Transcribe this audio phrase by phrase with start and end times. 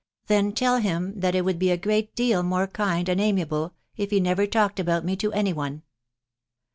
[0.25, 4.09] "Then tell him that it would be a great deal more kind1 and amiable if
[4.09, 5.83] he never agatn talked about me to any one."